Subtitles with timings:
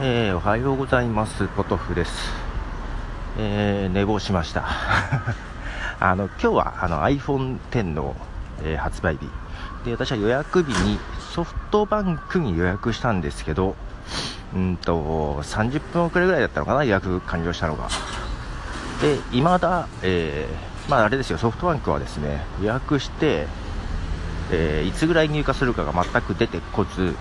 [0.00, 1.48] えー、おはようございます。
[1.48, 2.12] ポトフです。
[3.36, 4.64] えー、寝坊しました。
[5.98, 8.14] あの、今日はあの iPhone X の、
[8.62, 9.28] えー、発売日。
[9.84, 11.00] で、私は予約日に
[11.34, 13.74] ソフトバンクに予約したんですけど、
[14.54, 17.88] うんと、30分遅れぐらいだったのかな、予約完了したのが。
[19.02, 23.48] で、未だ、えー、まああれですよ、ソフトバンクはですね、予約して、
[24.52, 27.16] え、いつぐらい入荷するかが全く出てこず、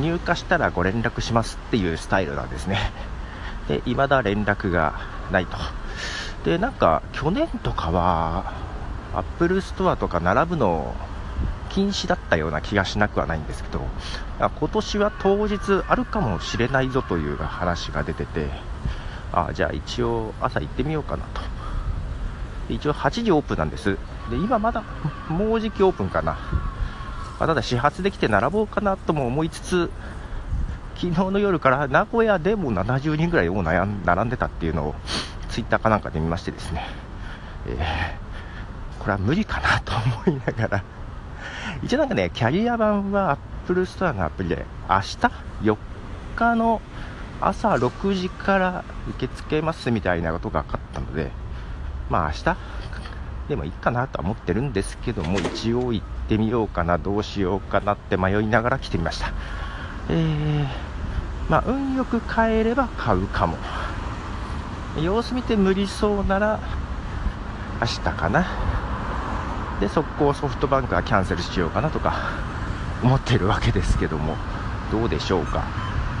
[0.00, 2.92] 入荷したらご連絡しますっていうスタイルなんですね。
[3.68, 4.94] で、未だ連絡が
[5.30, 5.56] ないと。
[6.44, 8.52] で、なんか、去年とかは、
[9.14, 10.94] アップルストアとか並ぶの
[11.68, 13.80] 禁止だったような気がしなくはないんですけど、
[14.38, 18.50] 今年は当日あるかもしれないぞという話が出てて、
[19.32, 21.40] あじゃあ一応朝行ってみようかなと。
[22.68, 23.96] 一応8時オープンなんです。
[24.30, 24.82] で、今まだ、
[25.28, 26.38] もうじきオープンかな。
[27.40, 29.90] まあ、ただ始発できて並ぼうかなとも思いつつ、
[30.96, 34.94] 昨日の夜から名古屋でも70人ぐらいもう並んでたっていうのを
[35.48, 36.84] ツイッターかなんかで見ましてですね、
[37.66, 39.92] えー、これは無理かなと
[40.26, 40.84] 思いながら、
[41.82, 45.16] 一応なんかね、キャリア版は Apple Store のアプリで明日
[45.62, 45.76] 4
[46.36, 46.82] 日の
[47.40, 51.30] 朝6時から受け付けますみたいなことが分かったので、
[52.10, 52.56] まあ明日
[53.50, 59.32] でもいいかなとは思ってるんですけども、一応行ってみようかな、どうしようかなって迷いながら来てみました。
[60.08, 60.66] えー、
[61.50, 63.58] まあ、運よく買えれば買うかも。
[65.02, 66.60] 様子見て無理そうなら、
[67.80, 68.46] 明日かな。
[69.80, 72.14] で、速攻ソフトバンクはキャンセルしようかなとか、
[73.02, 74.36] 思ってるわけですけども、
[74.92, 75.64] どうでしょうか。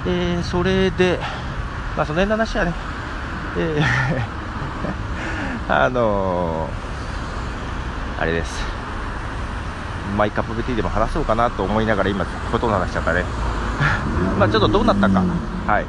[0.04, 1.20] えー、それで、
[1.96, 2.72] まあ、その辺の話はね、
[3.56, 3.84] えー
[5.72, 6.89] あのー
[8.20, 8.52] あれです。
[10.14, 13.24] マイカップ BT でも話そうかなと思いながら今ことの話しちゃったね。
[14.38, 15.22] まあちょっとどうなったか。
[15.66, 15.86] はい。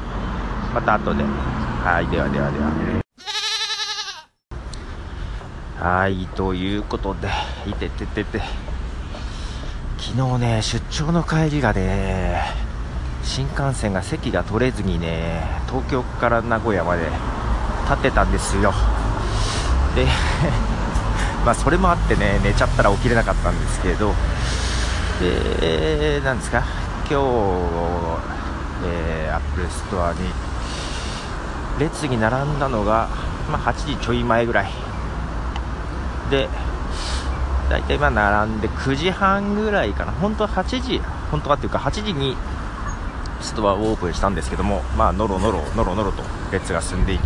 [0.74, 1.24] また後で。
[1.84, 2.58] はいではではで
[5.80, 5.90] は。
[6.00, 7.28] はいということで
[7.66, 8.40] いてててて。
[9.98, 12.42] 昨日ね出張の帰りがね
[13.22, 17.04] 新幹線が席が取れずにね東京から名古屋まで
[17.82, 18.72] 立ってたんですよ。
[19.94, 20.06] で
[21.44, 24.12] まあ、それもあってね寝ちゃったら起きれなかったんですけど、
[25.20, 26.62] えー、なんですか
[27.00, 27.14] 今日、
[28.86, 30.20] えー、アップルストアに
[31.80, 33.08] 列に並んだのが、
[33.50, 34.70] まあ、8時ちょい前ぐらい。
[36.30, 36.48] で
[37.68, 40.12] 大体まあ並んで9時半ぐらいかな。
[40.12, 41.00] 本当は8時
[41.30, 42.36] 本当はっていうか8時に
[43.40, 47.22] ストアをオープンしたんですけどもまあのろのろのろのろと列が進んでいき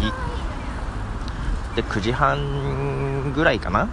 [1.77, 3.89] で9時半ぐらいかな。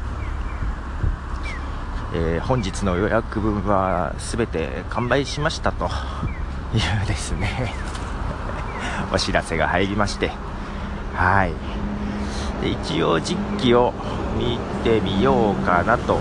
[2.16, 5.90] えー、本日の予約分は全て完売しましたと。
[6.74, 7.74] いうですね。
[9.12, 10.32] お知らせが入りまして。
[11.16, 11.54] はい。
[12.62, 13.94] で一応実機を
[14.38, 16.20] 見てみようかなと、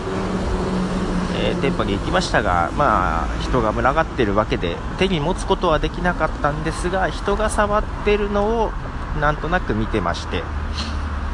[1.36, 8.72] えー、店舗に行きましたがまあ人が群がってるわけで手に持つことはできなかったんですが人が触ってるのを
[9.20, 10.42] なんとなく見てまして。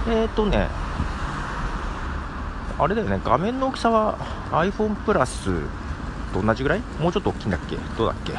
[0.09, 0.69] えっ、ー、とね
[2.79, 4.17] あれだよね画面の大きさは
[4.51, 5.51] iPhone プラス
[6.33, 6.81] と同じぐらい？
[6.99, 7.77] もうちょっと大きいんだっけ？
[7.97, 8.33] どうだっけ？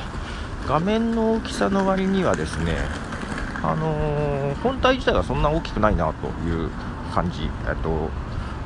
[0.67, 2.75] 画面の大きさの割にはですね
[3.63, 6.69] あのー、本体自体はそんな大きくないなという
[7.13, 7.49] 感じ。
[7.67, 8.09] えっと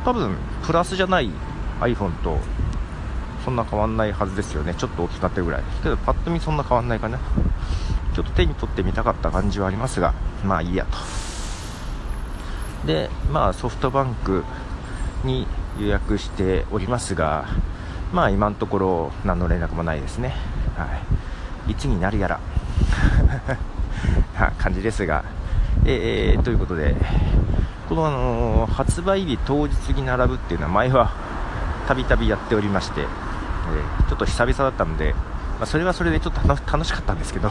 [0.06, 1.30] 多分プラスじゃない
[1.80, 2.38] iPhone と
[3.46, 4.76] そんな変わんないはずですよね。
[4.76, 5.64] ちょっと大きくなってるぐらい。
[5.82, 7.20] けどパッと見そんな変わんないかな。
[8.14, 10.14] ちょっと手に取ってみたかった感じはありますが
[10.46, 10.98] まあいいやと。
[12.88, 14.44] でまあソフトバンク
[15.24, 15.48] に
[15.80, 17.46] 予約しておりますが、
[18.12, 20.36] まあ今のところ何の連絡もないですね。
[20.76, 20.86] は
[21.68, 21.72] い。
[21.72, 22.40] いつになるやら
[24.40, 25.24] な感じですが、
[25.86, 26.96] えー、ということで、
[27.88, 31.12] この、あのー、発売日当日に並ぶっていうのは前は
[31.88, 37.50] たびたびやっておりまして、えー、ちょっと久々だったので、まあ、それはそれでちょっと楽しかったんですけど、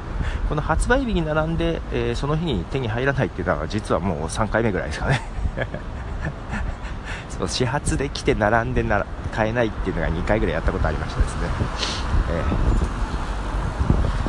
[0.48, 5.22] この発売日に並んで、えー、その日に手に入らないっていうのは実はもう3回目ぐらいですかね
[7.34, 11.48] その始発で来て並んでなら買えないっていうのが2回ぐらいやったことありましたですね、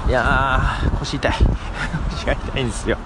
[0.06, 1.34] えー、いやー腰痛い。
[2.10, 2.98] 腰が痛いんですよ、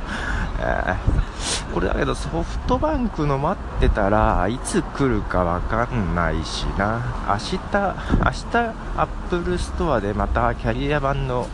[0.60, 7.02] えー、これだけどソフトバンクの待ってたらいつ来るか分かんないしな。
[7.28, 8.58] 明日明日
[8.96, 11.48] アップルストアでまたキャリア版の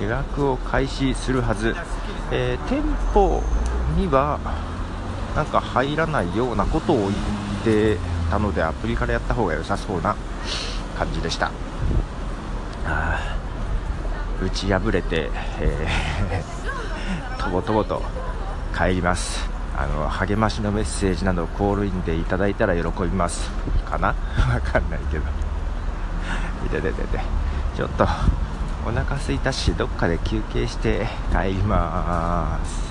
[0.00, 1.74] 予約を開始するはず、
[2.30, 2.82] えー、店
[3.12, 3.42] 舗
[3.96, 4.38] には
[5.34, 7.39] なんか入らないようなことを言って
[8.30, 10.16] たのでアプリからやった方が良さそうな
[10.98, 11.50] 感じでした。
[14.42, 15.30] 打ち破れて、
[15.60, 18.02] えー、 とぼとぼと
[18.76, 19.48] 帰ります。
[19.76, 23.50] あの励ましのメッセージなどコールインでいただいたら喜びます
[23.88, 24.08] かな？
[24.52, 25.24] わかんないけど。
[26.66, 27.20] いてててて。
[27.76, 28.06] ちょっと
[28.86, 32.89] お腹すいたしどっかで休憩して帰ります。